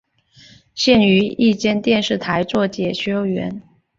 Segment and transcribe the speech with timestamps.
[0.73, 3.61] 现于一间电视台做解说员。